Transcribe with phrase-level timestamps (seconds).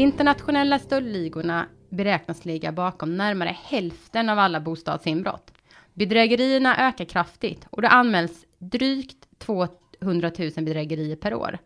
[0.00, 5.52] internationella stöldligorna beräknas ligga bakom närmare hälften av alla bostadsinbrott.
[5.94, 11.58] Bedrägerierna ökar kraftigt och det anmäls drygt 200 000 bedrägerier per år.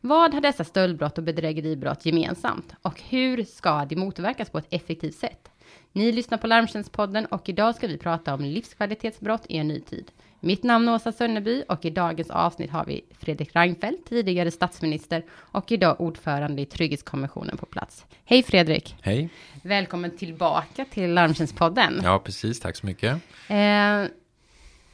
[0.00, 5.14] Vad har dessa stöldbrott och bedrägeribrott gemensamt och hur ska de motverkas på ett effektivt
[5.14, 5.50] sätt?
[5.92, 10.10] Ni lyssnar på Larmtjänstpodden och idag ska vi prata om livskvalitetsbrott i en ny tid.
[10.44, 15.24] Mitt namn är Åsa Sönneby och i dagens avsnitt har vi Fredrik Reinfeldt, tidigare statsminister
[15.32, 18.06] och idag ordförande i Trygghetskommissionen på plats.
[18.24, 18.96] Hej Fredrik!
[19.00, 19.28] Hej!
[19.62, 22.00] Välkommen tillbaka till Larmtjänstpodden.
[22.04, 22.60] Ja, precis.
[22.60, 23.20] Tack så mycket.
[23.48, 24.04] Eh,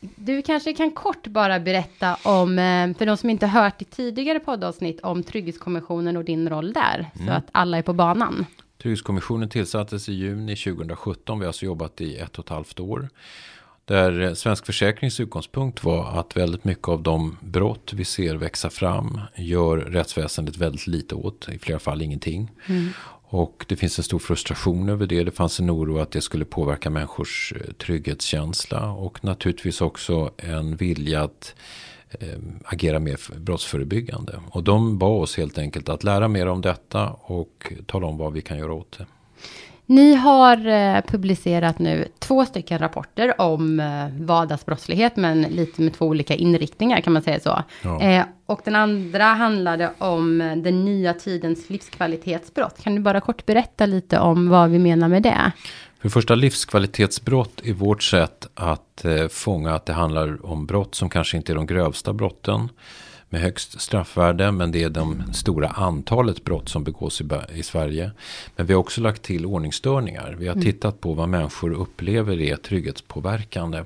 [0.00, 4.40] du kanske kan kort bara berätta om, eh, för de som inte hört i tidigare
[4.40, 7.26] poddavsnitt, om Trygghetskommissionen och din roll där, mm.
[7.26, 8.46] så att alla är på banan.
[8.82, 11.38] Trygghetskommissionen tillsattes i juni 2017.
[11.38, 13.08] Vi har alltså jobbat i ett och ett halvt år.
[13.88, 19.20] Där Svensk Försäkrings utgångspunkt var att väldigt mycket av de brott vi ser växa fram
[19.36, 22.50] gör rättsväsendet väldigt lite åt, i flera fall ingenting.
[22.66, 22.88] Mm.
[23.30, 25.24] Och det finns en stor frustration över det.
[25.24, 30.76] Det fanns en oro att det skulle påverka människors eh, trygghetskänsla och naturligtvis också en
[30.76, 31.54] vilja att
[32.10, 34.40] eh, agera mer brottsförebyggande.
[34.50, 38.32] Och de bad oss helt enkelt att lära mer om detta och tala om vad
[38.32, 39.06] vi kan göra åt det.
[39.90, 43.86] Ni har eh, publicerat nu två stycken rapporter om eh,
[44.20, 47.62] vardagsbrottslighet, men lite med två olika inriktningar kan man säga så.
[47.82, 48.02] Ja.
[48.02, 52.82] Eh, och den andra handlade om den nya tidens livskvalitetsbrott.
[52.82, 55.52] Kan du bara kort berätta lite om vad vi menar med det?
[55.98, 61.10] För det första livskvalitetsbrott är vårt sätt att fånga att det handlar om brott som
[61.10, 62.68] kanske inte är de grövsta brotten
[63.28, 64.52] med högst straffvärde.
[64.52, 67.24] Men det är de stora antalet brott som begås i,
[67.54, 68.10] i Sverige.
[68.56, 70.36] Men vi har också lagt till ordningsstörningar.
[70.38, 70.64] Vi har mm.
[70.64, 73.84] tittat på vad människor upplever är trygghetspåverkande.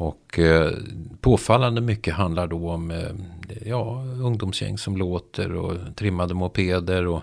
[0.00, 0.72] Och eh,
[1.20, 3.10] påfallande mycket handlar då om eh,
[3.64, 7.22] ja, ungdomsgäng som låter och trimmade mopeder och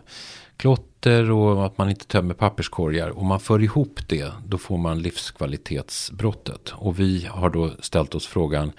[0.57, 3.17] klotter och att man inte tömmer papperskorgar.
[3.17, 6.69] Om man för ihop det, då får man livskvalitetsbrottet.
[6.69, 8.71] Och vi har då ställt oss frågan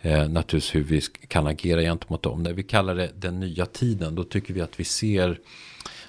[0.00, 2.42] eh, naturligtvis hur vi kan agera gentemot dem.
[2.42, 5.38] När vi kallar det den nya tiden, då tycker vi att vi ser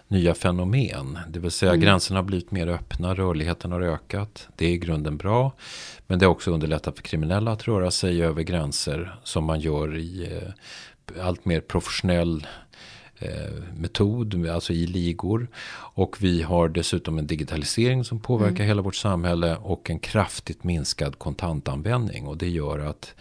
[0.07, 1.19] nya fenomen.
[1.29, 1.81] Det vill säga mm.
[1.81, 4.47] gränserna har blivit mer öppna, rörligheten har ökat.
[4.55, 5.53] Det är i grunden bra.
[6.07, 9.97] Men det har också underlättat för kriminella att röra sig över gränser som man gör
[9.97, 10.49] i eh,
[11.21, 12.47] allt mer professionell
[13.77, 15.47] metod, alltså i ligor.
[15.77, 18.67] Och vi har dessutom en digitalisering som påverkar mm.
[18.67, 22.27] hela vårt samhälle och en kraftigt minskad kontantanvändning.
[22.27, 23.15] Och det gör att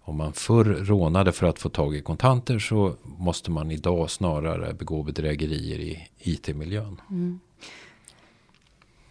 [0.00, 4.74] om man förr rånade för att få tag i kontanter så måste man idag snarare
[4.74, 7.00] begå bedrägerier i IT-miljön.
[7.10, 7.40] Mm.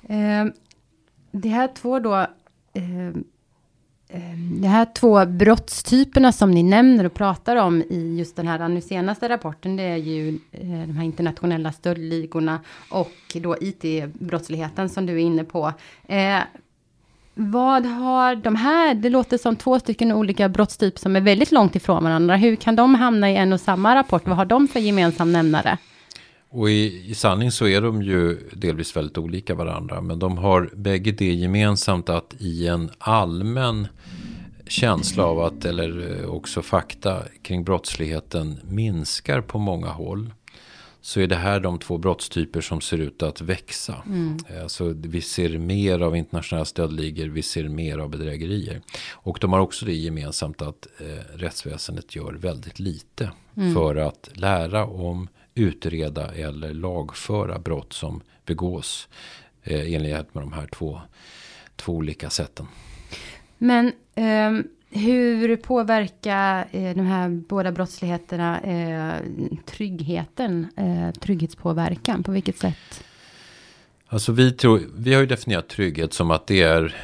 [0.08, 0.54] Eh,
[1.32, 2.16] det här två då
[2.74, 3.14] eh,
[4.14, 8.70] Ehm, de här två brottstyperna som ni nämner och pratar om i just den här
[8.70, 12.60] nu senaste rapporten, det är ju eh, de här internationella stöldligorna
[12.90, 15.74] och då IT-brottsligheten som du är inne på.
[16.08, 16.40] Eh,
[17.36, 21.76] vad har de här, det låter som två stycken olika brottstyper som är väldigt långt
[21.76, 22.36] ifrån varandra.
[22.36, 24.28] Hur kan de hamna i en och samma rapport?
[24.28, 25.78] Vad har de för gemensam nämnare?
[26.54, 30.02] Och i, i sanning så är de ju delvis väldigt olika varandra.
[30.02, 33.88] Men de har bägge det gemensamt att i en allmän
[34.74, 40.34] känsla av att, eller eh, också fakta kring brottsligheten minskar på många håll.
[41.02, 44.04] Så är det här de två brottstyper som ser ut att växa.
[44.06, 44.38] Mm.
[44.62, 48.82] Alltså, vi ser mer av internationella stöldligor, vi ser mer av bedrägerier.
[49.12, 53.32] Och de har också det gemensamt att eh, rättsväsendet gör väldigt lite.
[53.58, 53.74] Mm.
[53.74, 59.08] För att lära om utreda eller lagföra brott som begås
[59.64, 61.02] eh, enlighet med de här två,
[61.76, 62.68] två olika sätten.
[63.58, 63.94] Men eh,
[64.90, 69.22] hur påverkar eh, de här båda brottsligheterna eh,
[69.66, 72.24] tryggheten, eh, trygghetspåverkan?
[72.24, 73.04] På vilket sätt?
[74.08, 76.96] Alltså vi, tror, vi har ju definierat trygghet som att det är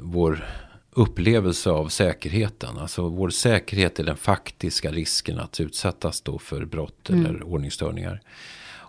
[0.00, 0.44] vår
[0.92, 2.78] upplevelse av säkerheten.
[2.78, 7.26] Alltså vår säkerhet är den faktiska risken att utsättas då för brott mm.
[7.26, 8.20] eller ordningsstörningar.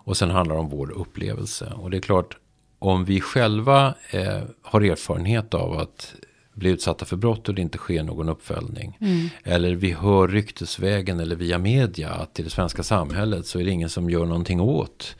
[0.04, 1.72] Och sen handlar det om vår upplevelse.
[1.76, 2.36] Och det är klart,
[2.78, 6.14] om vi själva eh, har erfarenhet av att
[6.54, 8.98] bli utsatta för brott och det inte sker någon uppföljning.
[9.00, 9.28] Mm.
[9.44, 13.70] Eller vi hör ryktesvägen eller via media att i det svenska samhället så är det
[13.70, 15.16] ingen som gör någonting åt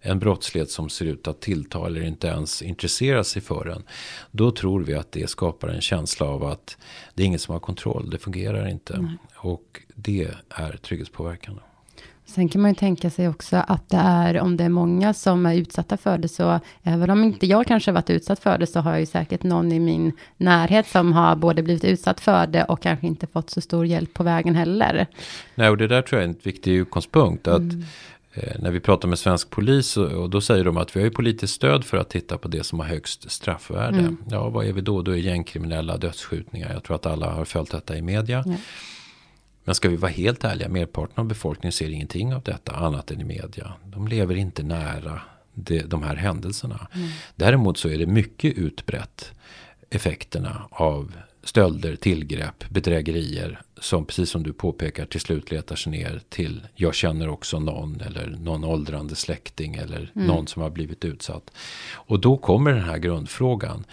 [0.00, 3.82] en brottslighet som ser ut att tillta eller inte ens intressera sig för den.
[4.30, 6.76] Då tror vi att det skapar en känsla av att
[7.14, 8.94] det är ingen som har kontroll, det fungerar inte.
[8.94, 9.18] Mm.
[9.36, 11.60] Och det är trygghetspåverkande.
[12.28, 15.46] Sen kan man ju tänka sig också att det är, om det är många som
[15.46, 18.80] är utsatta för det, så även om inte jag kanske varit utsatt för det, så
[18.80, 22.64] har jag ju säkert någon i min närhet som har både blivit utsatt för det
[22.64, 25.06] och kanske inte fått så stor hjälp på vägen heller.
[25.54, 27.48] Nej, och det där tror jag är en viktig utgångspunkt.
[27.48, 27.84] Att mm
[28.42, 31.04] Eh, när vi pratar med svensk polis och, och, då säger de att vi har
[31.04, 33.98] ju politiskt stöd för att titta på det som har högst straffvärde.
[33.98, 34.16] Mm.
[34.30, 35.02] Ja, vad är vi då?
[35.02, 36.72] Då är gängkriminella dödsskjutningar.
[36.72, 38.44] Jag tror att alla har följt detta i media.
[38.46, 38.54] Ja.
[39.68, 43.20] Men ska vi vara helt ärliga, merparten av befolkningen ser ingenting av detta annat än
[43.20, 43.72] i media.
[43.84, 45.20] De lever inte nära
[45.54, 46.88] de, de här händelserna.
[46.94, 47.08] Mm.
[47.36, 49.32] Däremot så är det mycket utbrett
[49.90, 51.12] effekterna av
[51.42, 56.94] stölder, tillgrepp, bedrägerier som precis som du påpekar till slut letar sig ner till jag
[56.94, 60.26] känner också någon eller någon åldrande släkting eller mm.
[60.26, 61.50] någon som har blivit utsatt.
[61.92, 63.84] Och då kommer den här grundfrågan.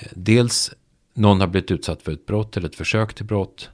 [0.00, 0.72] Eh, dels
[1.14, 3.70] någon har blivit utsatt för ett brott eller ett försök till brott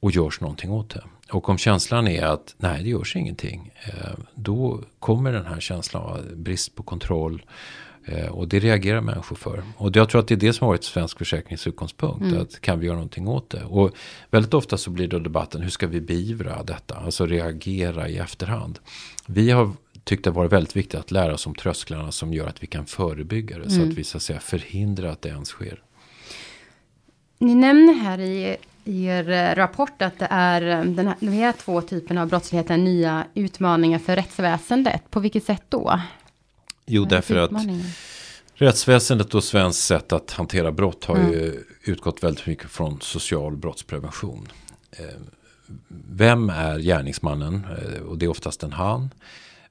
[0.00, 1.04] och görs någonting åt det.
[1.32, 3.70] Och om känslan är att nej det görs ingenting.
[3.84, 7.42] Eh, då kommer den här känslan av brist på kontroll
[8.04, 9.62] Eh, och det reagerar människor för.
[9.76, 12.22] Och jag tror att det är det som har varit svensk försäkrings utgångspunkt.
[12.22, 12.40] Mm.
[12.40, 13.64] Att kan vi göra någonting åt det?
[13.64, 13.90] Och
[14.30, 16.94] väldigt ofta så blir då debatten hur ska vi beivra detta?
[16.94, 18.78] Alltså reagera i efterhand.
[19.26, 19.72] Vi har
[20.04, 22.86] tyckt det varit väldigt viktigt att lära oss om trösklarna som gör att vi kan
[22.86, 23.64] förebygga det.
[23.64, 23.76] Mm.
[23.76, 25.82] Så att vi så att säga förhindrar att det ens sker.
[27.38, 31.52] Ni nämner här i er eh, rapport att det är eh, den här, de här
[31.52, 35.10] två typerna av brottslighet nya utmaningar för rättsväsendet.
[35.10, 36.00] På vilket sätt då?
[36.86, 37.50] Jo, därför att
[38.54, 41.32] rättsväsendet och svenskt sätt att hantera brott har mm.
[41.32, 44.48] ju utgått väldigt mycket från social brottsprevention.
[44.90, 45.04] Eh,
[46.10, 47.66] vem är gärningsmannen?
[47.78, 49.10] Eh, och det är oftast en han.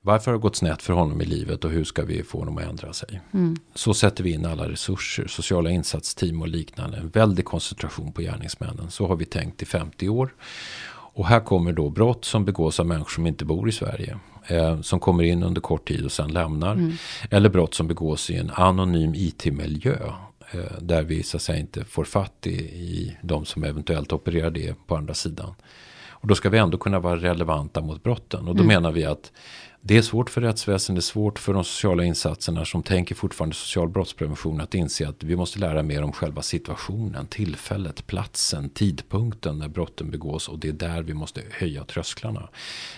[0.01, 2.57] Varför har det gått snett för honom i livet och hur ska vi få honom
[2.57, 3.21] att ändra sig?
[3.33, 3.57] Mm.
[3.75, 6.97] Så sätter vi in alla resurser, sociala insatsteam och liknande.
[6.97, 8.91] En väldig koncentration på gärningsmännen.
[8.91, 10.33] Så har vi tänkt i 50 år.
[11.13, 14.19] Och här kommer då brott som begås av människor som inte bor i Sverige.
[14.47, 16.73] Eh, som kommer in under kort tid och sen lämnar.
[16.73, 16.93] Mm.
[17.29, 19.97] Eller brott som begås i en anonym IT-miljö.
[20.51, 24.51] Eh, där vi så att säga inte får fatt i, i de som eventuellt opererar
[24.51, 25.55] det på andra sidan.
[26.21, 28.47] Och då ska vi ändå kunna vara relevanta mot brotten.
[28.47, 28.67] Och då mm.
[28.67, 29.31] menar vi att
[29.81, 34.61] det är svårt för rättsväsendet, svårt för de sociala insatserna som tänker fortfarande social brottsprevention
[34.61, 40.11] att inse att vi måste lära mer om själva situationen, tillfället, platsen, tidpunkten när brotten
[40.11, 42.49] begås och det är där vi måste höja trösklarna.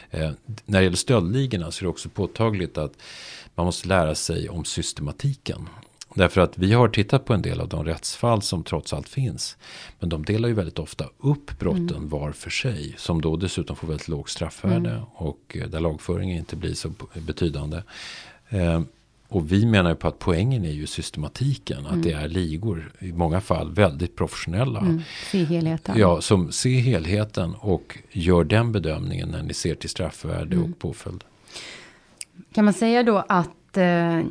[0.09, 0.31] Eh,
[0.65, 2.93] när det gäller stöldligorna så är det också påtagligt att
[3.55, 5.67] man måste lära sig om systematiken.
[6.15, 9.57] Därför att vi har tittat på en del av de rättsfall som trots allt finns.
[9.99, 12.09] Men de delar ju väldigt ofta upp brotten mm.
[12.09, 12.95] var för sig.
[12.97, 14.89] Som då dessutom får väldigt lågt straffvärde.
[14.89, 15.03] Mm.
[15.13, 17.81] Och eh, där lagföringen inte blir så betydande.
[18.49, 18.81] Eh,
[19.27, 21.79] och vi menar ju på att poängen är ju systematiken.
[21.79, 21.91] Mm.
[21.91, 24.79] Att det är ligor, i många fall väldigt professionella.
[24.79, 25.01] Mm.
[25.31, 25.99] Se helheten.
[25.99, 30.71] Ja, som ser helheten och gör den bedömningen när ni ser till straffvärde mm.
[30.71, 31.23] och påföljd.
[32.53, 34.21] Kan man säga då att eh,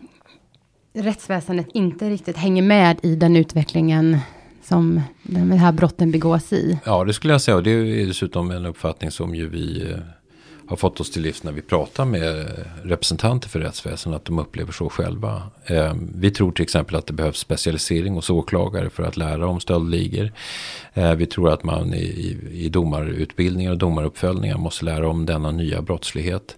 [0.93, 4.19] rättsväsendet inte riktigt hänger med i den utvecklingen
[4.63, 6.79] som de här brotten begås i.
[6.85, 7.57] Ja, det skulle jag säga.
[7.57, 9.99] Och det är dessutom en uppfattning som ju vi eh,
[10.67, 12.51] har fått oss till livs när vi pratar med
[12.83, 14.21] representanter för rättsväsendet.
[14.21, 15.43] Att de upplever så själva.
[15.67, 19.61] Eh, vi tror till exempel att det behövs specialisering hos åklagare för att lära om
[19.61, 20.33] stöldligor.
[20.95, 25.83] Eh, vi tror att man i, i domarutbildningar och domaruppföljningar måste lära om denna nya
[25.83, 26.57] brottslighet.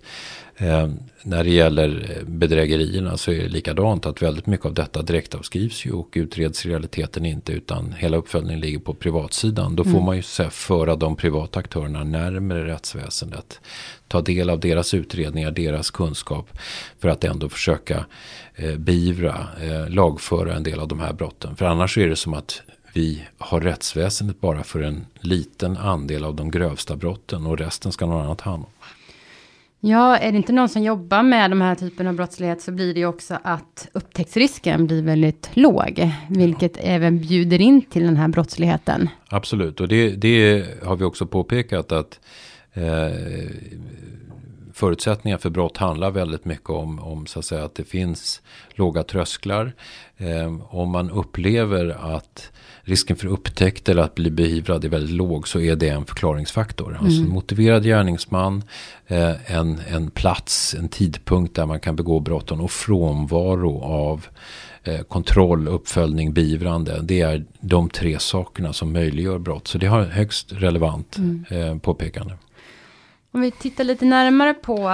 [0.57, 0.89] Eh,
[1.23, 5.93] när det gäller bedrägerierna så är det likadant att väldigt mycket av detta direktavskrivs ju
[5.93, 9.77] och utreds i realiteten inte utan hela uppföljningen ligger på privatsidan.
[9.77, 10.05] Då får mm.
[10.05, 13.61] man ju så föra de privata aktörerna närmare rättsväsendet.
[14.09, 16.59] Ta del av deras utredningar, deras kunskap
[16.99, 18.05] för att ändå försöka
[18.55, 21.56] eh, beivra, eh, lagföra en del av de här brotten.
[21.56, 22.63] För annars är det som att
[22.94, 28.06] vi har rättsväsendet bara för en liten andel av de grövsta brotten och resten ska
[28.06, 28.71] någon annat hand om.
[29.84, 32.94] Ja, är det inte någon som jobbar med de här typen av brottslighet så blir
[32.94, 36.82] det ju också att upptäcktsrisken blir väldigt låg, vilket ja.
[36.82, 39.08] även bjuder in till den här brottsligheten.
[39.29, 42.20] Absolut, och det, det har vi också påpekat att
[42.72, 42.84] eh,
[44.74, 49.02] förutsättningar för brott handlar väldigt mycket om, om så att, säga, att det finns låga
[49.02, 49.72] trösklar.
[50.17, 52.52] Eh, om man upplever att
[52.82, 56.84] risken för upptäckt eller att bli beivrad är väldigt låg så är det en förklaringsfaktor.
[56.86, 57.06] Alltså mm.
[57.06, 58.62] Alltså en motiverad gärningsman,
[59.06, 64.26] eh, en, en plats, en tidpunkt där man kan begå brotten och frånvaro av
[64.84, 67.00] eh, kontroll, uppföljning, beivrande.
[67.02, 69.69] Det är de tre sakerna som möjliggör brott.
[69.69, 71.44] Så det har högst relevant mm.
[71.50, 72.34] eh, påpekande.
[73.34, 74.89] Om vi tittar lite närmare på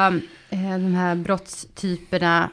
[0.51, 2.51] eh, de här brottstyperna,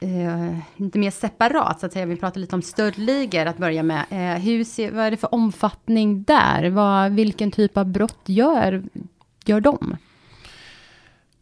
[0.00, 2.06] eh, lite mer separat så att säga.
[2.06, 4.04] Vi pratar lite om stöldligor att börja med.
[4.10, 6.70] Eh, hur ser, vad är det för omfattning där?
[6.70, 8.82] Vad, vilken typ av brott gör,
[9.44, 9.96] gör de?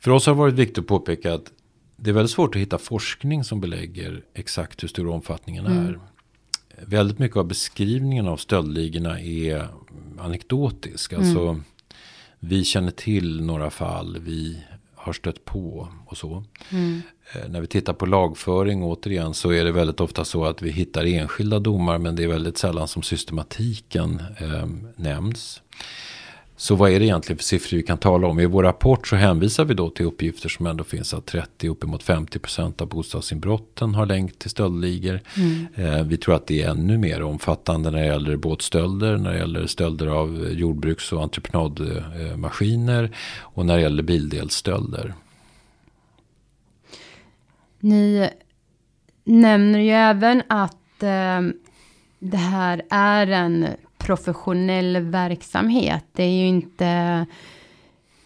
[0.00, 1.52] För oss har det varit viktigt att påpeka att
[1.96, 5.86] det är väldigt svårt att hitta forskning som belägger exakt hur stor omfattningen mm.
[5.86, 6.00] är.
[6.86, 9.68] Väldigt mycket av beskrivningen av stöldligorna är
[10.18, 11.12] anekdotisk.
[11.12, 11.64] Alltså, mm.
[12.48, 14.18] Vi känner till några fall.
[14.20, 14.58] Vi
[14.94, 16.44] har stött på och så.
[16.70, 17.02] Mm.
[17.48, 21.04] När vi tittar på lagföring återigen så är det väldigt ofta så att vi hittar
[21.04, 25.62] enskilda domar men det är väldigt sällan som systematiken eh, nämns.
[26.58, 28.40] Så vad är det egentligen för siffror vi kan tala om?
[28.40, 32.02] I vår rapport så hänvisar vi då till uppgifter som ändå finns att 30 uppemot
[32.02, 35.20] 50 procent av bostadsinbrotten har länkt till stöldligor.
[35.36, 35.66] Mm.
[35.74, 39.38] Eh, vi tror att det är ännu mer omfattande när det gäller båtstölder, när det
[39.38, 45.14] gäller stölder av jordbruks och entreprenadmaskiner och när det gäller bildelsstölder.
[47.80, 48.30] Ni
[49.24, 51.40] nämner ju även att eh,
[52.18, 53.66] det här är en
[54.06, 56.04] professionell verksamhet.
[56.12, 57.26] Det är ju inte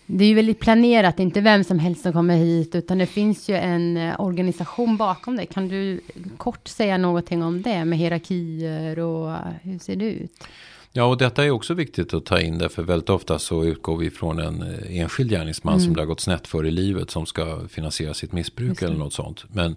[0.06, 2.98] det är ju väldigt planerat, det är inte vem som helst som kommer hit, utan
[2.98, 5.46] det finns ju en eh, organisation bakom det.
[5.46, 6.00] Kan du
[6.36, 10.44] kort säga någonting om det med hierarkier och eh, hur ser det ut?
[10.92, 14.10] Ja, och detta är också viktigt att ta in därför väldigt ofta så utgår vi
[14.10, 15.84] från en eh, enskild gärningsman mm.
[15.84, 19.12] som det har gått snett för i livet som ska finansiera sitt missbruk eller något
[19.12, 19.44] sånt.
[19.52, 19.76] Men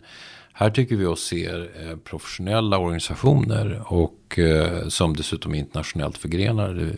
[0.56, 6.90] här tycker vi oss se eh, professionella organisationer och eh, som dessutom är internationellt förgrenade.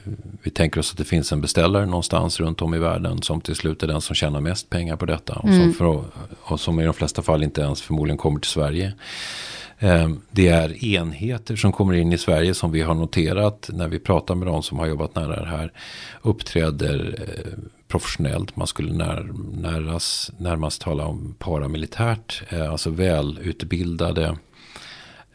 [0.43, 3.55] Vi tänker oss att det finns en beställare någonstans runt om i världen som till
[3.55, 5.33] slut är den som tjänar mest pengar på detta.
[5.33, 5.73] Och, som, mm.
[5.73, 6.03] för,
[6.41, 8.93] och som i de flesta fall inte ens förmodligen kommer till Sverige.
[9.79, 13.99] Eh, det är enheter som kommer in i Sverige som vi har noterat när vi
[13.99, 15.71] pratar med de som har jobbat nära det här.
[16.21, 17.15] Uppträder
[17.87, 18.55] professionellt.
[18.55, 22.43] Man skulle när, näras, närmast tala om paramilitärt.
[22.49, 24.37] Eh, alltså välutbildade,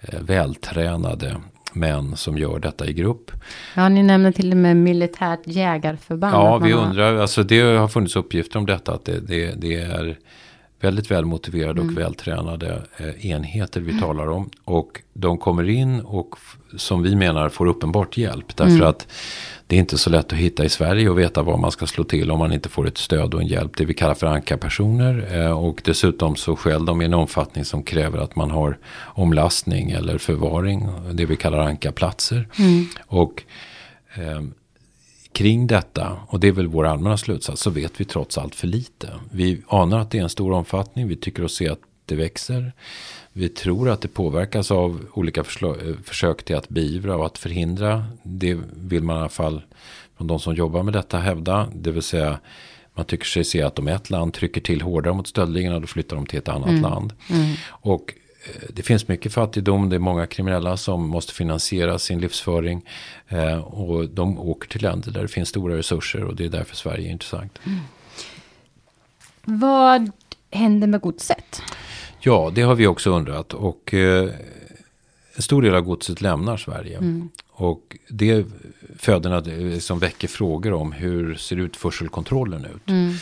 [0.00, 1.36] eh, vältränade
[1.72, 3.30] män som gör detta i grupp.
[3.74, 6.34] Ja, ni nämner till och med militärt jägarförband.
[6.34, 6.86] Ja, vi har...
[6.86, 10.18] undrar, alltså det har funnits uppgifter om detta, att det, det, det är
[10.80, 11.94] väldigt välmotiverade mm.
[11.94, 14.02] och vältränade eh, enheter vi mm.
[14.02, 14.50] talar om.
[14.64, 16.34] Och de kommer in och
[16.76, 18.56] som vi menar får uppenbart hjälp.
[18.56, 18.88] Därför mm.
[18.88, 19.06] att
[19.66, 22.04] det är inte så lätt att hitta i Sverige och veta vad man ska slå
[22.04, 23.76] till om man inte får ett stöd och en hjälp.
[23.76, 25.28] Det vi kallar för ankarpersoner.
[25.36, 29.90] Eh, och dessutom så skäl de i en omfattning som kräver att man har omlastning
[29.90, 30.88] eller förvaring.
[31.12, 32.48] Det vi kallar ankarplatser.
[32.58, 32.86] Mm.
[33.06, 33.42] Och
[34.14, 34.42] eh,
[35.32, 38.66] kring detta, och det är väl vår allmänna slutsats, så vet vi trots allt för
[38.66, 39.08] lite.
[39.32, 42.72] Vi anar att det är en stor omfattning, vi tycker oss se att det växer.
[43.32, 45.44] Vi tror att det påverkas av olika
[46.04, 48.04] försök till att beivra och att förhindra.
[48.22, 49.62] Det vill man i alla fall
[50.16, 51.68] från de som jobbar med detta hävda.
[51.74, 52.38] Det vill säga
[52.94, 56.16] man tycker sig se att om ett land trycker till hårdare mot stöldligorna då flyttar
[56.16, 56.82] de till ett annat mm.
[56.82, 57.12] land.
[57.30, 57.54] Mm.
[57.68, 58.19] Och eh,
[58.68, 62.88] det finns mycket fattigdom, det är många kriminella som måste finansiera sin livsföring.
[63.28, 66.76] Eh, och de åker till länder där det finns stora resurser och det är därför
[66.76, 67.58] Sverige är intressant.
[67.66, 67.80] Mm.
[69.44, 70.10] Vad
[70.50, 71.62] händer med godset?
[72.20, 73.54] Ja, det har vi också undrat.
[73.54, 74.30] Och eh,
[75.34, 76.98] en stor del av godset lämnar Sverige.
[76.98, 77.28] Mm.
[77.50, 78.46] Och det
[78.98, 82.88] föder som väcker frågor om hur ser utförselkontrollen ut.
[82.88, 83.14] Mm.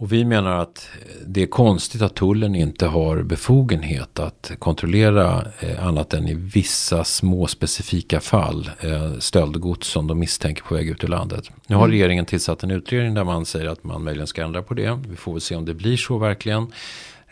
[0.00, 0.88] Och vi menar att
[1.26, 7.04] det är konstigt att tullen inte har befogenhet att kontrollera eh, annat än i vissa
[7.04, 11.50] små specifika fall eh, stöldgods som de misstänker på väg ut ur landet.
[11.66, 11.92] Nu har mm.
[11.92, 15.00] regeringen tillsatt en utredning där man säger att man möjligen ska ändra på det.
[15.08, 16.72] Vi får väl se om det blir så verkligen.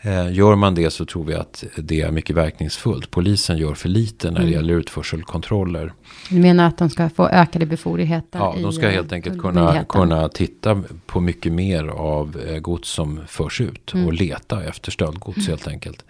[0.01, 3.11] Eh, gör man det så tror vi att det är mycket verkningsfullt.
[3.11, 4.53] Polisen gör för lite när det mm.
[4.53, 5.93] gäller utförselkontroller.
[6.29, 8.39] Du menar att de ska få ökade befogenheter?
[8.39, 12.89] Ja, de ska i, helt enkelt kunna, kunna titta på mycket mer av eh, gods
[12.89, 14.05] som förs ut mm.
[14.05, 15.49] och leta efter stöldgods mm.
[15.49, 16.05] helt enkelt.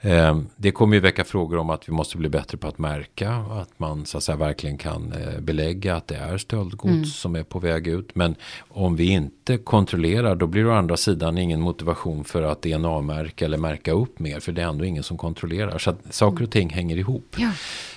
[0.00, 3.30] Eh, det kommer ju väcka frågor om att vi måste bli bättre på att märka.
[3.32, 7.04] Att man så att säga verkligen kan eh, belägga att det är stöldgods mm.
[7.04, 8.14] som är på väg ut.
[8.14, 8.34] Men
[8.68, 13.44] om vi inte kontrollerar då blir det å andra sidan ingen motivation för att DNA-märka
[13.44, 14.40] eller märka upp mer.
[14.40, 15.78] För det är ändå ingen som kontrollerar.
[15.78, 17.36] Så att saker och ting hänger ihop.
[17.38, 17.50] Ja.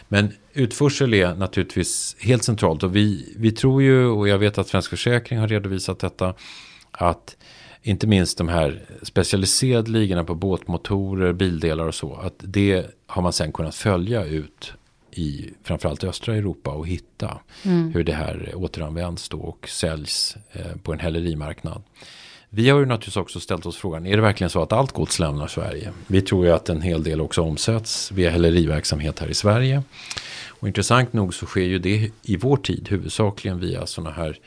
[0.07, 2.83] Men utförsel är naturligtvis helt centralt.
[2.83, 6.33] Och vi, vi tror ju, och jag vet att Svensk Försäkring har redovisat detta.
[6.91, 7.35] Att
[7.83, 12.13] inte minst de här specialiserade ligorna på båtmotorer, bildelar och så.
[12.15, 14.73] Att det har man sen kunnat följa ut
[15.11, 17.91] i framförallt östra Europa och hitta mm.
[17.93, 21.83] hur det här återanvänds då och säljs eh, på en hälerimarknad.
[22.53, 25.19] Vi har ju naturligtvis också ställt oss frågan, är det verkligen så att allt gods
[25.19, 25.91] lämnar Sverige?
[26.07, 29.83] Vi tror ju att en hel del också omsätts via häleriverksamhet här i Sverige.
[30.47, 34.39] Och intressant nog så sker ju det i vår tid huvudsakligen via sådana här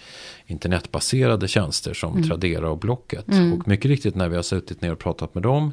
[0.46, 2.28] internetbaserade tjänster som mm.
[2.28, 3.28] Tradera och Blocket.
[3.28, 3.52] Mm.
[3.52, 5.72] Och mycket riktigt när vi har suttit ner och pratat med dem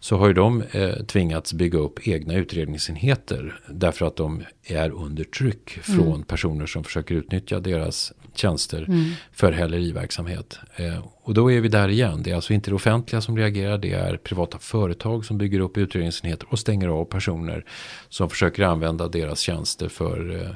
[0.00, 5.24] så har ju de eh, tvingats bygga upp egna utredningsenheter därför att de är under
[5.24, 6.00] tryck mm.
[6.00, 9.10] från personer som försöker utnyttja deras tjänster mm.
[9.32, 10.58] för häleriverksamhet.
[10.76, 12.22] Eh, och då är vi där igen.
[12.22, 13.78] Det är alltså inte det offentliga som reagerar.
[13.78, 17.64] Det är privata företag som bygger upp utredningsenheter och stänger av personer
[18.08, 20.50] som försöker använda deras tjänster för eh,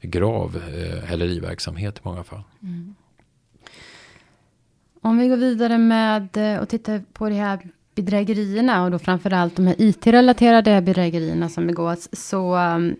[0.00, 2.42] grav eh, häleriverksamhet i många fall.
[2.62, 2.94] Mm.
[5.00, 7.58] Om vi går vidare med eh, och tittar på det här
[8.02, 12.96] bedrägerierna och då framförallt de här IT-relaterade bedrägerierna som begås så um,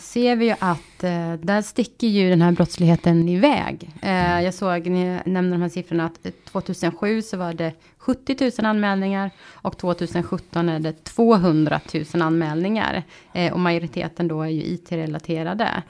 [0.00, 3.90] ser vi ju att uh, där sticker ju den här brottsligheten iväg.
[4.04, 8.66] Uh, jag såg, ni nämnde de här siffrorna, att 2007 så var det 70 000
[8.66, 11.80] anmälningar och 2017 är det 200
[12.14, 13.02] 000 anmälningar.
[13.36, 15.82] Uh, och majoriteten då är ju IT-relaterade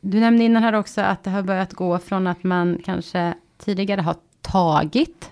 [0.00, 4.00] du nämnde innan här också att det har börjat gå från att man kanske tidigare
[4.00, 5.30] har tagit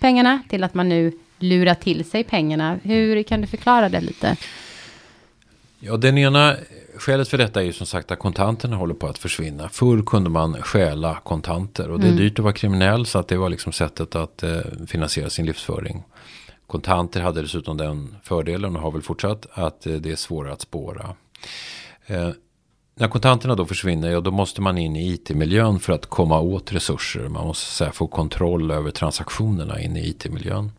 [0.00, 2.78] pengarna till att man nu lurar till sig pengarna.
[2.82, 4.36] Hur kan du förklara det lite?
[5.80, 6.56] Ja, den ena
[6.96, 9.68] skälet för detta är ju som sagt att kontanterna håller på att försvinna.
[9.68, 12.22] Förr kunde man stjäla kontanter och det är mm.
[12.22, 16.02] dyrt att vara kriminell så att det var liksom sättet att eh, finansiera sin livsföring.
[16.66, 20.60] Kontanter hade dessutom den fördelen och har väl fortsatt att eh, det är svårare att
[20.60, 21.14] spåra.
[22.06, 22.30] Eh,
[23.00, 26.72] när kontanterna då försvinner, ja, då måste man in i it-miljön för att komma åt
[26.72, 27.28] resurser.
[27.28, 30.72] Man måste säga, få kontroll över transaktionerna in i it-miljön.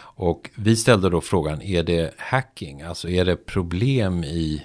[0.00, 2.82] Och vi ställde då frågan, är det hacking?
[2.82, 4.62] Alltså är det problem i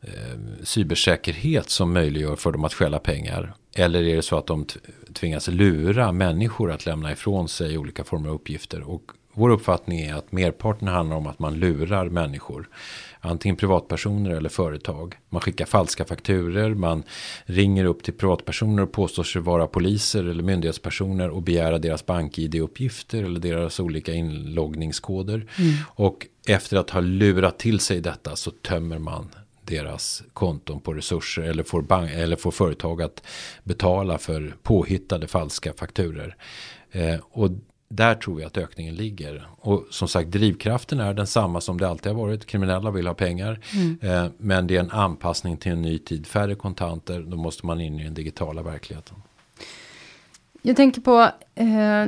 [0.00, 3.54] eh, cybersäkerhet som möjliggör för dem att stjäla pengar?
[3.74, 4.66] Eller är det så att de
[5.12, 8.90] tvingas lura människor att lämna ifrån sig olika former av uppgifter?
[8.90, 9.02] Och
[9.32, 12.68] vår uppfattning är att merparten handlar om att man lurar människor
[13.20, 15.16] antingen privatpersoner eller företag.
[15.28, 17.02] Man skickar falska fakturer, man
[17.44, 23.22] ringer upp till privatpersoner och påstår sig vara poliser eller myndighetspersoner och begära deras bank-id-uppgifter
[23.22, 25.46] eller deras olika inloggningskoder.
[25.58, 25.74] Mm.
[25.86, 29.28] Och efter att ha lurat till sig detta så tömmer man
[29.64, 33.22] deras konton på resurser eller får, bank, eller får företag att
[33.64, 36.36] betala för påhittade falska fakturer.
[36.92, 37.50] Eh, och
[37.94, 39.48] där tror vi att ökningen ligger.
[39.58, 42.46] Och som sagt drivkraften är densamma som det alltid har varit.
[42.46, 43.60] Kriminella vill ha pengar.
[43.74, 43.98] Mm.
[44.02, 46.26] Eh, men det är en anpassning till en ny tid.
[46.26, 47.20] Färre kontanter.
[47.20, 49.16] Då måste man in i den digitala verkligheten.
[50.62, 51.20] Jag tänker på,
[51.54, 52.06] eh,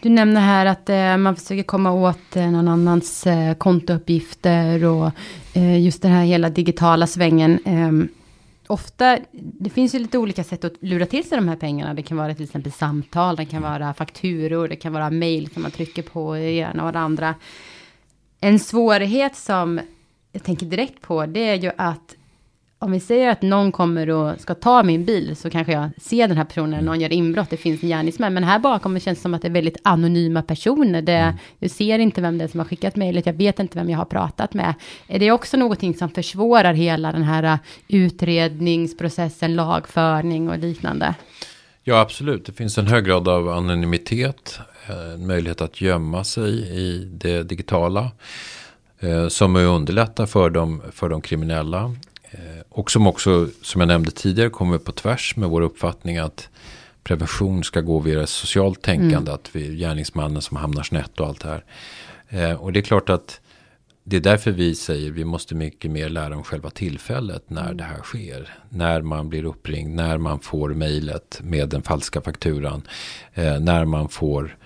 [0.00, 5.10] du nämner här att eh, man försöker komma åt eh, någon annans eh, kontouppgifter och
[5.54, 7.58] eh, just den här hela digitala svängen.
[8.68, 11.94] Ofta, det finns ju lite olika sätt att lura till sig de här pengarna.
[11.94, 15.62] Det kan vara till exempel samtal, det kan vara fakturor, det kan vara mail som
[15.62, 17.34] man trycker på det ena och det andra.
[18.40, 19.80] En svårighet som
[20.32, 22.16] jag tänker direkt på, det är ju att
[22.78, 26.28] om vi säger att någon kommer och ska ta min bil så kanske jag ser
[26.28, 28.34] den här personen, någon gör inbrott, det finns en gärningsman.
[28.34, 31.02] Men här bakom det känns som att det är väldigt anonyma personer.
[31.02, 31.36] Det, mm.
[31.58, 33.98] Jag ser inte vem det är som har skickat mejlet, jag vet inte vem jag
[33.98, 34.74] har pratat med.
[35.06, 37.58] Är det också någonting som försvårar hela den här uh,
[37.88, 41.14] utredningsprocessen, lagförning och liknande?
[41.84, 42.46] Ja, absolut.
[42.46, 47.42] Det finns en hög grad av anonymitet, eh, en möjlighet att gömma sig i det
[47.42, 48.10] digitala
[49.00, 51.94] eh, som underlättar för de, för de kriminella.
[52.30, 56.48] Eh, och som också, som jag nämnde tidigare, kommer på tvärs med vår uppfattning att
[57.04, 59.16] prevention ska gå via socialt tänkande.
[59.16, 59.34] Mm.
[59.34, 61.64] Att vi gärningsmannen som hamnar snett och allt det här.
[62.28, 63.40] Eh, och det är klart att
[64.04, 67.76] det är därför vi säger vi måste mycket mer lära om själva tillfället när mm.
[67.76, 68.58] det här sker.
[68.68, 72.82] När man blir uppringd, när man får mejlet med den falska fakturan.
[73.34, 74.56] Eh, när man får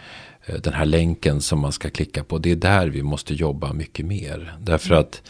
[0.59, 2.39] den här länken som man ska klicka på.
[2.39, 4.57] Det är där vi måste jobba mycket mer.
[4.61, 5.01] Därför mm.
[5.01, 5.23] att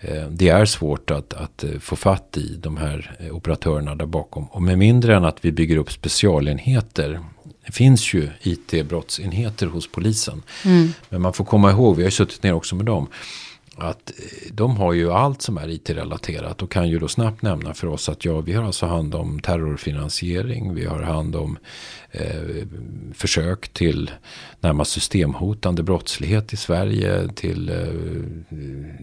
[0.00, 4.06] Eh, det är svårt att, att eh, få fatt i de här eh, operatörerna där
[4.06, 4.44] bakom.
[4.44, 7.20] Och med mindre än att vi bygger upp specialenheter.
[7.66, 10.42] Det finns ju it-brottsenheter hos polisen.
[10.64, 10.92] Mm.
[11.08, 13.08] Men man får komma ihåg, vi har ju suttit ner också med dem
[13.76, 17.74] att eh, de har ju allt som är IT-relaterat och kan ju då snabbt nämna
[17.74, 21.58] för oss att ja, vi har alltså hand om terrorfinansiering, vi har hand om
[22.10, 22.66] eh,
[23.14, 24.10] försök till
[24.60, 28.56] närmast systemhotande brottslighet i Sverige, till eh,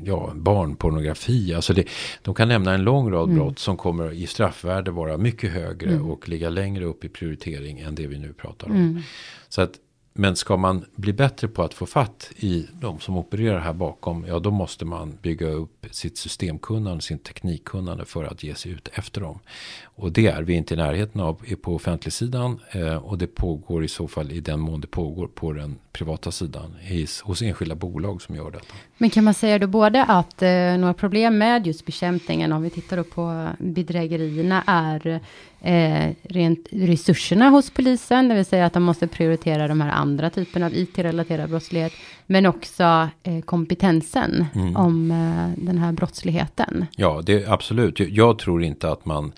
[0.03, 1.53] ja, barnpornografi.
[1.53, 1.87] Alltså det,
[2.21, 3.35] de kan nämna en lång rad mm.
[3.35, 6.11] brott som kommer i straffvärde vara mycket högre mm.
[6.11, 8.75] och ligga längre upp i prioritering än det vi nu pratar om.
[8.75, 9.01] Mm.
[9.49, 9.71] Så att
[10.13, 14.25] men ska man bli bättre på att få fatt i de som opererar här bakom,
[14.27, 18.89] ja då måste man bygga upp sitt systemkunnande, sin teknikkunnande för att ge sig ut
[18.93, 19.39] efter dem.
[19.83, 23.83] Och det är vi inte i närheten av på offentlig sidan eh, och det pågår
[23.83, 26.75] i så fall i den mån det pågår på den privata sidan
[27.23, 28.73] hos enskilda bolag som gör detta.
[28.97, 32.69] Men kan man säga då både att eh, några problem med just bekämpningen, om vi
[32.69, 35.21] tittar då på bedrägerierna, är
[35.63, 40.29] eh, rent resurserna hos polisen, det vill säga att de måste prioritera de här andra
[40.29, 41.93] typerna av IT-relaterad brottslighet,
[42.25, 44.75] men också eh, kompetensen mm.
[44.75, 46.85] om eh, den här brottsligheten.
[46.95, 47.99] Ja, det absolut.
[47.99, 49.31] Jag, tror inte att man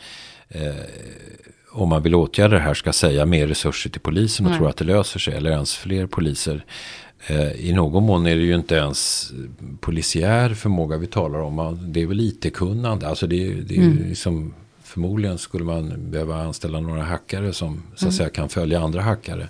[0.50, 0.62] eh,
[1.72, 4.60] om man vill åtgärda det här ska säga mer resurser till polisen och Nej.
[4.60, 6.66] tro att det löser sig eller ens fler poliser.
[7.28, 9.32] Eh, I någon mån är det ju inte ens
[9.80, 11.80] polisiär förmåga vi talar om.
[11.88, 13.08] Det är väl IT-kunnande.
[13.08, 14.10] Alltså det, det är mm.
[14.10, 14.54] liksom
[14.96, 19.48] förmodligen skulle man behöva anställa några hackare som så att säga kan följa andra hackare.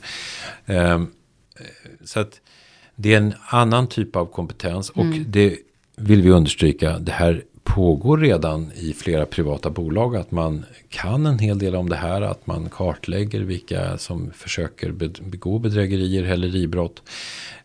[0.65, 1.11] Um,
[2.03, 2.41] så att
[2.95, 5.25] det är en annan typ av kompetens och mm.
[5.27, 5.57] det
[5.95, 6.99] vill vi understryka.
[6.99, 11.89] Det här pågår redan i flera privata bolag att man kan en hel del om
[11.89, 12.21] det här.
[12.21, 17.01] Att man kartlägger vilka som försöker begå bedrägerier, häleribrott.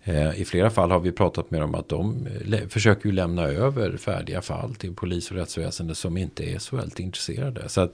[0.04, 3.42] Eh, I flera fall har vi pratat med dem att de eh, försöker ju lämna
[3.42, 7.68] över färdiga fall till polis och rättsväsende som inte är så väldigt intresserade.
[7.68, 7.92] Så att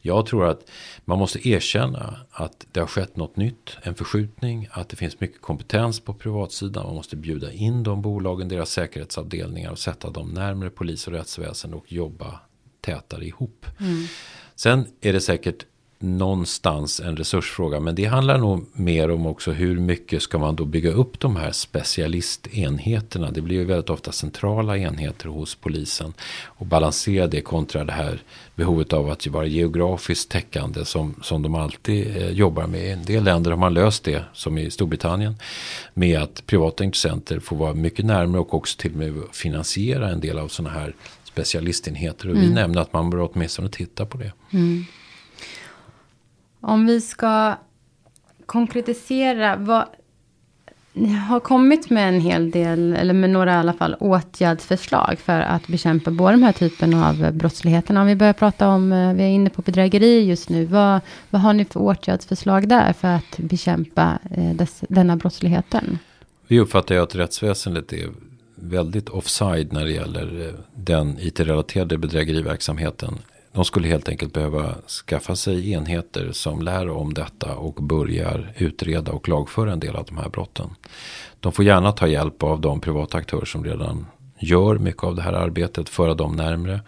[0.00, 0.70] jag tror att
[1.04, 5.40] man måste erkänna att det har skett något nytt, en förskjutning, att det finns mycket
[5.40, 6.86] kompetens på privatsidan.
[6.86, 11.41] Man måste bjuda in de bolagen, deras säkerhetsavdelningar och sätta dem närmare polis och rättsväsende
[11.74, 12.40] och jobba
[12.80, 13.66] tätare ihop.
[13.80, 14.06] Mm.
[14.54, 15.64] Sen är det säkert
[16.02, 17.80] någonstans en resursfråga.
[17.80, 21.36] Men det handlar nog mer om också hur mycket ska man då bygga upp de
[21.36, 23.30] här specialistenheterna.
[23.30, 26.14] Det blir ju väldigt ofta centrala enheter hos polisen.
[26.44, 28.22] Och balansera det kontra det här
[28.54, 32.84] behovet av att vara geografiskt täckande som, som de alltid eh, jobbar med.
[32.84, 35.34] I en del länder har man löst det, som i Storbritannien,
[35.94, 40.20] med att privata intressenter får vara mycket närmare och också till och med finansiera en
[40.20, 40.94] del av sådana här
[41.32, 42.28] specialistenheter.
[42.28, 42.48] Och mm.
[42.48, 44.32] vi nämner att man bör åtminstone titta på det.
[44.50, 44.84] Mm.
[46.60, 47.54] Om vi ska
[48.46, 49.86] konkretisera vad
[50.94, 55.40] ni har kommit med en hel del, eller med några i alla fall, åtgärdsförslag för
[55.40, 57.96] att bekämpa både de här typen av brottsligheten.
[57.96, 61.42] Om vi börjar prata om, eh, vi är inne på bedrägeri just nu, vad, vad
[61.42, 65.98] har ni för åtgärdsförslag där för att bekämpa eh, dess, denna brottsligheten?
[66.48, 68.08] Vi uppfattar ju att rättsväsendet är
[68.62, 73.18] väldigt offside när det gäller eh, den IT-relaterade bedrägeriverksamheten.
[73.52, 74.74] De skulle helt enkelt behöva
[75.06, 80.04] skaffa sig enheter som lär om detta och börjar utreda och lagföra en del av
[80.04, 80.70] de här brotten.
[81.40, 84.06] De får gärna ta hjälp av de privata aktörer som redan
[84.38, 86.80] gör mycket av det här arbetet, föra dem närmre.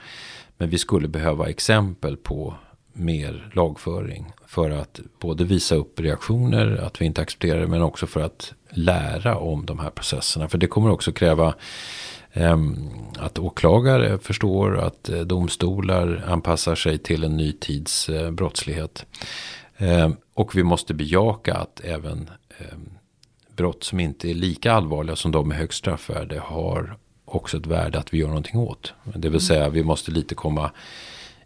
[0.58, 2.54] Men vi skulle behöva exempel på
[2.94, 8.06] mer lagföring för att både visa upp reaktioner, att vi inte accepterar det, men också
[8.06, 10.48] för att lära om de här processerna.
[10.48, 11.54] För det kommer också kräva
[12.36, 19.06] Ehm, att åklagare förstår att eh, domstolar anpassar sig till en ny tids eh, brottslighet.
[19.76, 22.90] Ehm, och vi måste bejaka att även ehm,
[23.56, 27.98] brott som inte är lika allvarliga som de med högst straffvärde har också ett värde
[27.98, 28.94] att vi gör någonting åt.
[29.04, 29.40] Det vill mm.
[29.40, 30.70] säga vi måste lite komma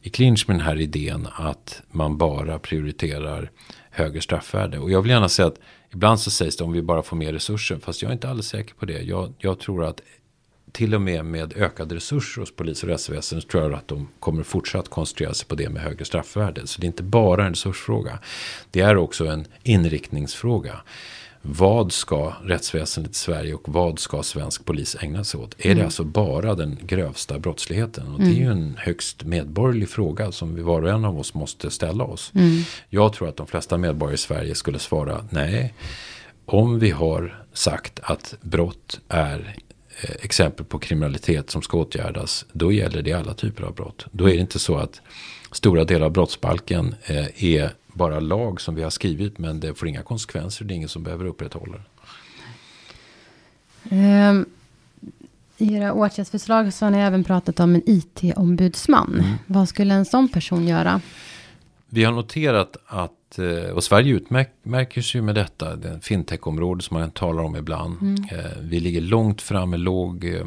[0.02, 3.50] i clinch med den här idén att man bara prioriterar
[3.90, 4.78] högre straffvärde.
[4.78, 5.58] Och jag vill gärna säga att
[5.92, 7.78] ibland så sägs det om vi bara får mer resurser.
[7.78, 9.02] Fast jag är inte alldeles säker på det.
[9.02, 10.00] Jag, jag tror att
[10.72, 14.08] till och med med ökade resurser hos polis och rättsväsendet så tror jag att de
[14.20, 16.66] kommer fortsatt koncentrera sig på det med högre straffvärde.
[16.66, 18.18] Så det är inte bara en resursfråga.
[18.70, 20.80] Det är också en inriktningsfråga.
[21.50, 25.54] Vad ska rättsväsendet i Sverige och vad ska svensk polis ägna sig åt?
[25.58, 25.84] Är det mm.
[25.84, 28.14] alltså bara den grövsta brottsligheten?
[28.14, 28.58] Och det är ju mm.
[28.58, 32.32] en högst medborgerlig fråga som vi var och en av oss måste ställa oss.
[32.34, 32.62] Mm.
[32.88, 35.74] Jag tror att de flesta medborgare i Sverige skulle svara nej.
[36.46, 39.56] Om vi har sagt att brott är
[40.00, 42.46] Eh, exempel på kriminalitet som ska åtgärdas.
[42.52, 44.06] Då gäller det alla typer av brott.
[44.12, 45.00] Då är det inte så att
[45.52, 49.38] stora delar av brottsbalken eh, är bara lag som vi har skrivit.
[49.38, 50.64] Men det får inga konsekvenser.
[50.64, 51.84] Det är ingen som behöver upprätthålla det.
[54.30, 54.46] Um,
[55.58, 59.14] I era åtgärdsförslag så har ni även pratat om en IT-ombudsman.
[59.14, 59.34] Mm.
[59.46, 61.00] Vad skulle en sån person göra?
[61.88, 65.76] Vi har noterat att Eh, och Sverige utmärker sig med detta.
[65.76, 67.96] Det fintech-område som man talar om ibland.
[68.00, 68.24] Mm.
[68.30, 70.46] Eh, vi ligger långt fram med låg eh,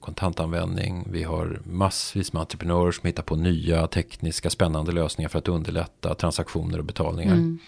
[0.00, 1.06] kontantanvändning.
[1.10, 6.14] Vi har massvis med entreprenörer som hittar på nya tekniska spännande lösningar för att underlätta
[6.14, 7.34] transaktioner och betalningar.
[7.34, 7.58] Mm.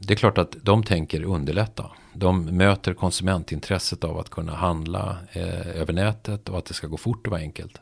[0.00, 1.90] Det är klart att de tänker underlätta.
[2.14, 6.96] De möter konsumentintresset av att kunna handla eh, över nätet och att det ska gå
[6.96, 7.80] fort och vara enkelt.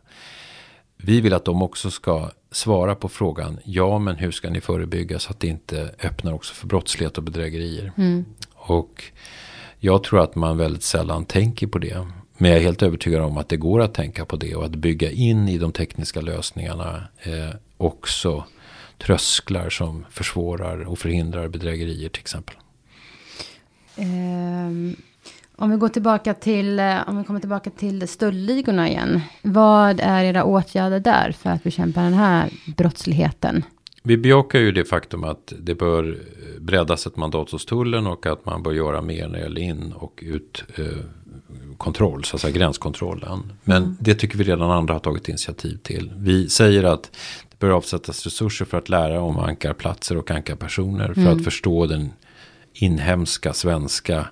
[0.96, 3.58] Vi vill att de också ska svara på frågan.
[3.64, 7.24] Ja, men hur ska ni förebygga så att det inte öppnar också för brottslighet och
[7.24, 7.92] bedrägerier.
[7.96, 8.24] Mm.
[8.54, 9.04] Och
[9.78, 12.06] jag tror att man väldigt sällan tänker på det.
[12.44, 14.74] Men jag är helt övertygad om att det går att tänka på det och att
[14.74, 18.44] bygga in i de tekniska lösningarna eh, också
[18.98, 22.54] trösklar som försvårar och förhindrar bedrägerier till exempel.
[23.96, 24.96] Um,
[25.56, 29.20] om vi går tillbaka till, eh, om vi kommer tillbaka till stöldligorna igen.
[29.42, 33.64] Vad är era åtgärder där för att bekämpa den här brottsligheten?
[34.02, 36.18] Vi bejakar ju det faktum att det bör
[36.60, 39.92] breddas ett mandat hos tullen och att man bör göra mer när det gäller in
[39.92, 40.84] och ut eh,
[41.78, 43.52] kontroll, så att säga gränskontrollen.
[43.64, 43.96] Men mm.
[44.00, 46.12] det tycker vi redan andra har tagit initiativ till.
[46.16, 47.10] Vi säger att
[47.50, 51.36] det bör avsättas resurser för att lära om ankarplatser och ankarpersoner för mm.
[51.36, 52.12] att förstå den
[52.72, 54.28] inhemska svenska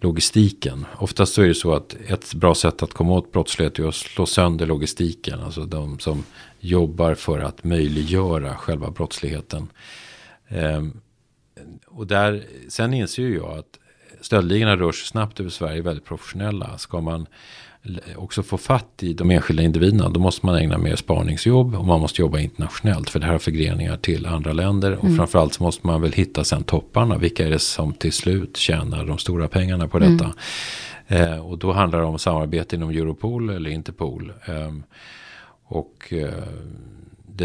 [0.00, 0.86] logistiken.
[0.96, 3.94] Oftast så är det så att ett bra sätt att komma åt brottslighet är att
[3.94, 5.40] slå sönder logistiken.
[5.40, 6.24] Alltså de som
[6.60, 9.68] jobbar för att möjliggöra själva brottsligheten.
[11.86, 13.78] Och där, sen inser ju jag att
[14.20, 16.78] stöldligorna rör sig snabbt över Sverige, väldigt professionella.
[16.78, 17.26] Ska man
[18.16, 22.00] också få fatt i de enskilda individerna, då måste man ägna mer spaningsjobb och man
[22.00, 23.10] måste jobba internationellt.
[23.10, 24.92] För det här har förgreningar till andra länder.
[24.92, 25.16] Och mm.
[25.16, 27.18] framförallt så måste man väl hitta sen topparna.
[27.18, 30.34] Vilka är det som till slut tjänar de stora pengarna på detta?
[31.06, 31.32] Mm.
[31.32, 34.32] Eh, och då handlar det om samarbete inom Europol eller Interpol.
[34.44, 34.72] Eh,
[35.64, 36.44] och eh,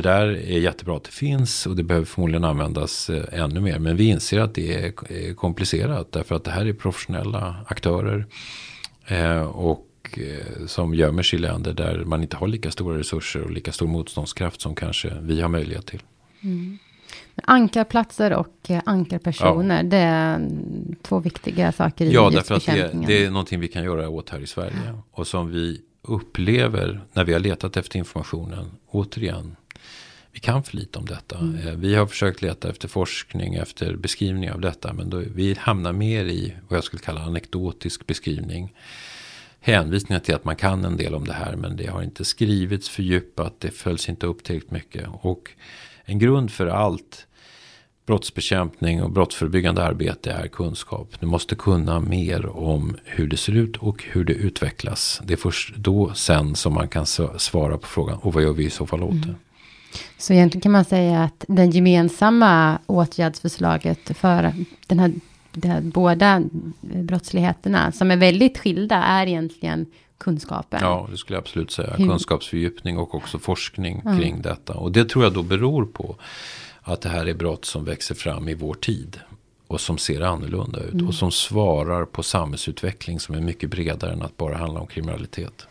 [0.02, 3.80] det där är jättebra att det finns och det behöver förmodligen användas eh, ännu mer.
[3.80, 8.26] Men vi inser att det är komplicerat därför att det här är professionella aktörer.
[9.08, 9.84] Eh, och
[10.14, 13.72] Eh, som gömmer sig i länder där man inte har lika stora resurser och lika
[13.72, 16.02] stor motståndskraft som kanske vi har möjlighet till.
[16.42, 16.78] Mm.
[17.44, 19.84] Ankarplatser och ankarpersoner, ja.
[19.84, 20.50] det är
[21.02, 24.30] två viktiga saker i Ja, därför att det, det, är någonting vi kan göra åt
[24.30, 25.02] här i Sverige.
[25.12, 29.56] Och som vi upplever när vi har letat efter informationen, återigen,
[30.32, 31.38] vi kan för lite om detta.
[31.38, 31.68] Mm.
[31.68, 34.94] Eh, vi har försökt leta efter forskning, efter beskrivning av detta.
[34.94, 38.74] Men då, vi hamnar mer i vad jag skulle kalla anekdotisk beskrivning
[39.60, 41.56] hänvisningar till att man kan en del om det här.
[41.56, 43.60] Men det har inte skrivits fördjupat.
[43.60, 45.08] Det följs inte upp tillräckligt mycket.
[45.22, 45.52] Och
[46.06, 47.28] en grund för allt
[48.06, 51.20] brottsbekämpning och brottsförebyggande arbete är kunskap.
[51.20, 55.22] Du måste kunna mer om hur det ser ut och hur det utvecklas.
[55.24, 57.06] Det är först då sen som man kan
[57.38, 58.18] svara på frågan.
[58.18, 59.28] Och vad gör vi i så fall åt det?
[59.28, 59.36] Mm.
[60.18, 64.54] Så egentligen kan man säga att den gemensamma åtgärdsförslaget för
[64.88, 65.14] den här
[65.64, 66.44] här, båda
[66.82, 69.86] brottsligheterna, som är väldigt skilda, är egentligen
[70.18, 70.80] kunskapen.
[70.84, 71.94] Ja, det skulle jag absolut säga.
[71.98, 72.08] Hur?
[72.08, 74.20] Kunskapsfördjupning och också forskning mm.
[74.20, 74.74] kring detta.
[74.74, 76.16] Och det tror jag då beror på
[76.82, 79.20] att det här är brott som växer fram i vår tid.
[79.68, 80.94] Och som ser annorlunda ut.
[80.94, 81.08] Mm.
[81.08, 85.68] Och som svarar på samhällsutveckling som är mycket bredare än att bara handla om kriminalitet.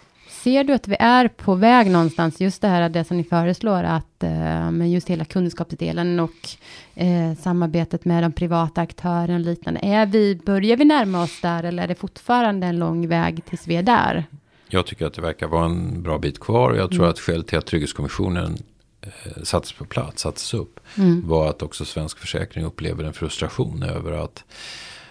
[0.47, 3.85] Ser du att vi är på väg någonstans, just det här det som ni föreslår,
[3.85, 6.49] att eh, med just hela kunskapsdelen och
[6.95, 9.81] eh, samarbetet med de privata aktörerna och liknande.
[9.83, 13.67] Är vi, börjar vi närma oss där eller är det fortfarande en lång väg tills
[13.67, 14.25] vi är där?
[14.69, 16.75] Jag tycker att det verkar vara en bra bit kvar.
[16.75, 17.11] Jag tror mm.
[17.11, 18.59] att skälet till att Trygghetskommissionen
[19.01, 21.29] eh, sattes på plats, sattes upp, mm.
[21.29, 24.45] var att också Svensk Försäkring upplever en frustration över att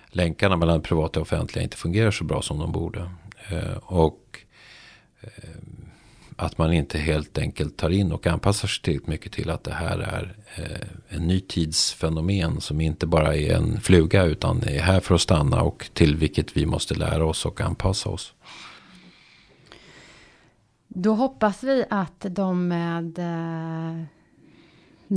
[0.08, 3.10] länkarna mellan privata och offentliga inte fungerar så bra som de borde.
[3.50, 4.25] Eh, och
[5.38, 5.50] Eh,
[6.38, 9.74] att man inte helt enkelt tar in och anpassar sig tillräckligt mycket till att det
[9.74, 15.00] här är eh, en ny tidsfenomen som inte bara är en fluga utan är här
[15.00, 18.34] för att stanna och till vilket vi måste lära oss och anpassa oss.
[20.88, 24.06] Då hoppas vi att de med eh,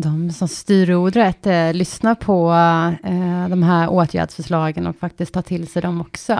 [0.01, 2.51] de som styr rodret eh, lyssnar på
[3.05, 6.33] eh, de här åtgärdsförslagen och faktiskt tar till sig dem också.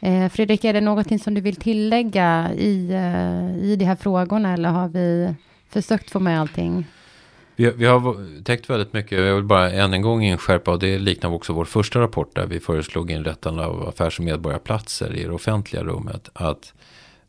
[0.00, 0.22] Mm.
[0.22, 4.52] Eh, Fredrik, är det någonting som du vill tillägga i, eh, i de här frågorna
[4.52, 5.34] eller har vi
[5.68, 6.84] försökt få med allting?
[7.56, 9.18] Vi, vi har täckt väldigt mycket.
[9.18, 12.46] Jag vill bara än en gång inskärpa och det liknar också vår första rapport där
[12.46, 16.28] vi föreslog inrättande av affärs och medborgarplatser i det offentliga rummet.
[16.32, 16.72] Att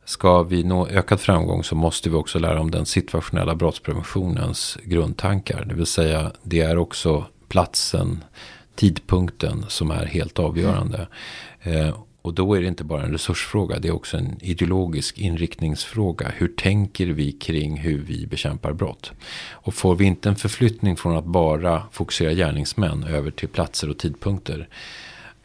[0.06, 5.66] Ska vi nå ökad framgång så måste vi också lära om den situationella brottspreventionens grundtankar.
[5.66, 8.24] Det vill säga det är också platsen,
[8.76, 11.08] tidpunkten som är helt avgörande.
[11.62, 11.88] Mm.
[11.88, 16.32] Eh, och då är det inte bara en resursfråga, det är också en ideologisk inriktningsfråga.
[16.36, 19.12] Hur tänker vi kring hur vi bekämpar brott?
[19.52, 23.98] Och får vi inte en förflyttning från att bara fokusera gärningsmän över till platser och
[23.98, 24.68] tidpunkter.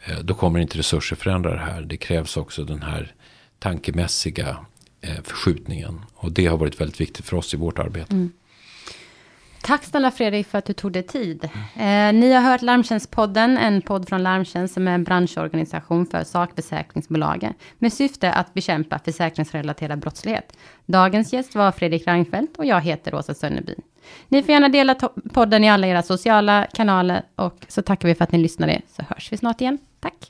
[0.05, 1.81] Eh, då kommer inte resurser förändra det här.
[1.81, 3.13] Det krävs också den här
[3.59, 4.57] tankemässiga
[5.01, 6.01] eh, förskjutningen.
[6.15, 8.13] Och det har varit väldigt viktigt för oss i vårt arbete.
[8.13, 8.31] Mm.
[9.61, 11.43] Tack snälla Fredrik för att du tog dig tid.
[11.75, 17.53] Eh, ni har hört Larmtjänstpodden, en podd från Larmtjänst som är en branschorganisation för sakförsäkringsbolagen
[17.77, 20.53] med syfte att bekämpa försäkringsrelaterad brottslighet.
[20.85, 23.75] Dagens gäst var Fredrik Reinfeldt och jag heter Åsa Sönneby.
[24.27, 24.95] Ni får gärna dela
[25.33, 29.03] podden i alla era sociala kanaler och så tackar vi för att ni lyssnade så
[29.09, 29.77] hörs vi snart igen.
[29.99, 30.28] Tack!